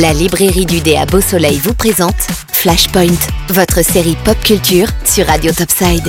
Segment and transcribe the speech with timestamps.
[0.00, 2.16] La librairie du dé à Beau Soleil vous présente
[2.52, 3.18] Flashpoint,
[3.50, 6.08] votre série pop culture sur Radio Topside.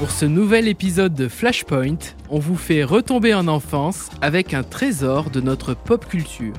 [0.00, 1.98] Pour ce nouvel épisode de Flashpoint,
[2.30, 6.54] on vous fait retomber en enfance avec un trésor de notre pop culture.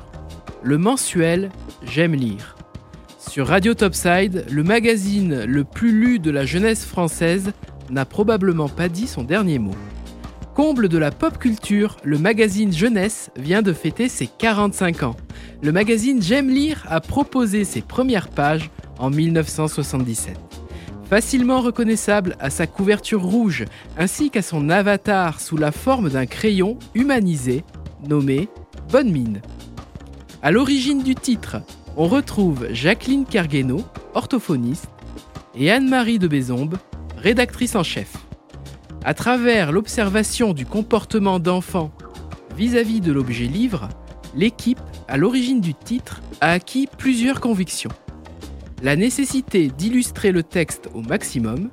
[0.62, 1.50] Le mensuel
[1.84, 2.56] J'aime lire.
[3.20, 7.52] Sur Radio Topside, le magazine le plus lu de la jeunesse française
[7.90, 9.76] n'a probablement pas dit son dernier mot.
[10.56, 15.16] Comble de la pop culture, le magazine Jeunesse vient de fêter ses 45 ans.
[15.64, 18.70] Le magazine J'aime lire a proposé ses premières pages
[19.00, 20.38] en 1977.
[21.10, 23.66] Facilement reconnaissable à sa couverture rouge
[23.98, 27.64] ainsi qu'à son avatar sous la forme d'un crayon humanisé
[28.08, 28.48] nommé
[28.92, 29.42] Bonne Mine.
[30.44, 31.58] À l'origine du titre,
[31.98, 33.82] on retrouve Jacqueline Cargueno,
[34.14, 34.90] orthophoniste,
[35.56, 36.78] et Anne-Marie de Bézombe,
[37.18, 38.23] rédactrice en chef.
[39.06, 41.92] À travers l'observation du comportement d'enfants
[42.56, 43.90] vis-à-vis de l'objet livre,
[44.34, 47.92] l'équipe, à l'origine du titre, a acquis plusieurs convictions.
[48.82, 51.70] La nécessité d'illustrer le texte au maximum,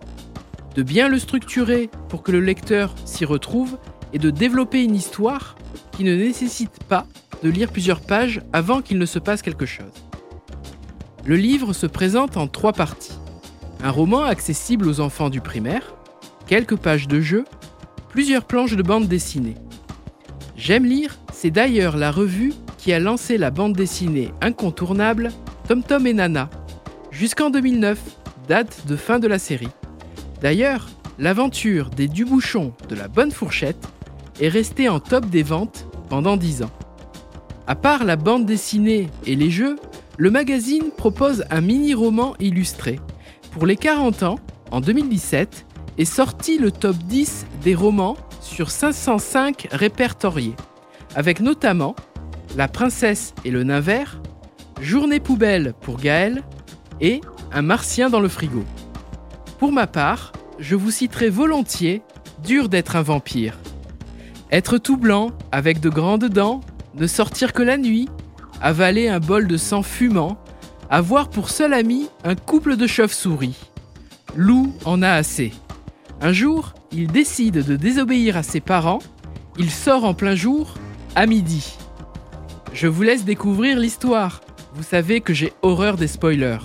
[0.74, 3.78] de bien le structurer pour que le lecteur s'y retrouve
[4.12, 5.54] et de développer une histoire
[5.92, 7.06] qui ne nécessite pas
[7.44, 9.92] de lire plusieurs pages avant qu'il ne se passe quelque chose.
[11.24, 13.18] Le livre se présente en trois parties.
[13.84, 15.94] Un roman accessible aux enfants du primaire,
[16.50, 17.44] quelques pages de jeu,
[18.08, 19.54] plusieurs planches de bande dessinée.
[20.56, 25.30] J'aime lire, c'est d'ailleurs la revue qui a lancé la bande dessinée incontournable
[25.68, 26.50] Tom Tom et Nana,
[27.12, 28.00] jusqu'en 2009,
[28.48, 29.68] date de fin de la série.
[30.42, 30.88] D'ailleurs,
[31.20, 33.86] l'aventure des Dubouchons de la Bonne Fourchette
[34.40, 36.72] est restée en top des ventes pendant 10 ans.
[37.68, 39.76] À part la bande dessinée et les jeux,
[40.18, 42.98] le magazine propose un mini-roman illustré.
[43.52, 44.40] Pour les 40 ans,
[44.72, 45.66] en 2017,
[45.98, 50.56] est sorti le top 10 des romans sur 505 répertoriés,
[51.14, 51.94] avec notamment
[52.56, 54.20] La princesse et le nain vert,
[54.80, 56.42] Journée poubelle pour Gaël
[57.00, 57.20] et
[57.52, 58.64] Un martien dans le frigo.
[59.58, 62.02] Pour ma part, je vous citerai volontiers
[62.42, 63.58] Dur d'être un vampire.
[64.50, 66.62] Être tout blanc, avec de grandes dents,
[66.94, 68.08] ne sortir que la nuit,
[68.62, 70.38] avaler un bol de sang fumant,
[70.88, 73.58] avoir pour seul ami un couple de chauves-souris.
[74.34, 75.52] Lou en a assez.
[76.22, 78.98] Un jour, il décide de désobéir à ses parents.
[79.58, 80.74] Il sort en plein jour,
[81.16, 81.78] à midi.
[82.74, 84.42] Je vous laisse découvrir l'histoire.
[84.74, 86.58] Vous savez que j'ai horreur des spoilers.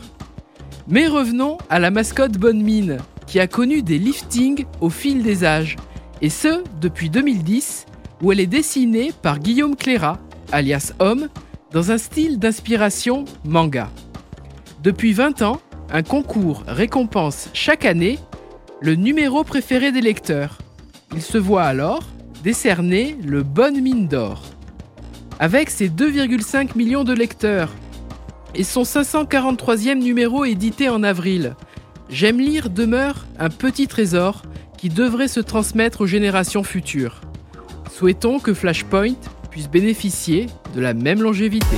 [0.90, 5.46] Mais revenons à la mascotte Bonne Mine, qui a connu des liftings au fil des
[5.46, 5.78] âges,
[6.22, 7.86] et ce depuis 2010,
[8.22, 10.20] où elle est dessinée par Guillaume Cléra,
[10.52, 11.30] alias Homme,
[11.72, 13.90] dans un style d'inspiration manga.
[14.84, 15.62] Depuis 20 ans,
[15.92, 18.20] un concours récompense chaque année
[18.86, 20.60] le numéro préféré des lecteurs.
[21.16, 22.04] Il se voit alors
[22.44, 24.44] décerner le Bonne Mine d'Or.
[25.40, 27.72] Avec ses 2,5 millions de lecteurs
[28.54, 31.56] et son 543e numéro édité en avril,
[32.08, 34.44] J'aime lire demeure un petit trésor
[34.78, 37.22] qui devrait se transmettre aux générations futures.
[37.92, 39.16] Souhaitons que Flashpoint
[39.50, 40.46] puisse bénéficier
[40.76, 41.78] de la même longévité.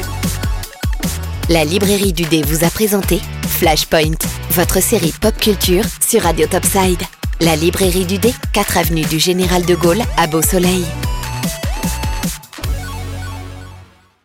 [1.50, 4.18] La librairie du dé vous a présenté Flashpoint,
[4.52, 7.02] votre série pop culture sur Radio Topside.
[7.40, 10.84] La librairie du dé, 4 avenue du Général de Gaulle à Beau Soleil.